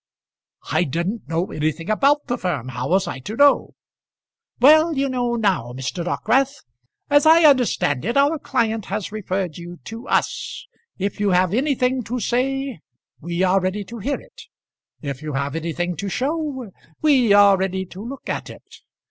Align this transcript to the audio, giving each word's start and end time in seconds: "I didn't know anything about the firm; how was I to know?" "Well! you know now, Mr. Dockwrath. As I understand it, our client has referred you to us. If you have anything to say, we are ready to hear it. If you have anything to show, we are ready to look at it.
"I 0.71 0.83
didn't 0.83 1.29
know 1.29 1.51
anything 1.51 1.87
about 1.87 2.25
the 2.25 2.35
firm; 2.35 2.69
how 2.69 2.89
was 2.89 3.07
I 3.07 3.19
to 3.19 3.35
know?" 3.35 3.75
"Well! 4.59 4.97
you 4.97 5.07
know 5.07 5.35
now, 5.35 5.73
Mr. 5.73 6.03
Dockwrath. 6.03 6.63
As 7.11 7.27
I 7.27 7.43
understand 7.43 8.03
it, 8.05 8.17
our 8.17 8.39
client 8.39 8.85
has 8.85 9.11
referred 9.11 9.57
you 9.59 9.77
to 9.83 10.07
us. 10.07 10.65
If 10.97 11.19
you 11.19 11.29
have 11.29 11.53
anything 11.53 12.01
to 12.05 12.19
say, 12.19 12.79
we 13.19 13.43
are 13.43 13.61
ready 13.61 13.83
to 13.83 13.99
hear 13.99 14.19
it. 14.19 14.41
If 15.03 15.21
you 15.21 15.33
have 15.33 15.55
anything 15.55 15.95
to 15.97 16.09
show, 16.09 16.71
we 17.03 17.31
are 17.31 17.55
ready 17.55 17.85
to 17.85 18.03
look 18.03 18.27
at 18.27 18.49
it. 18.49 18.77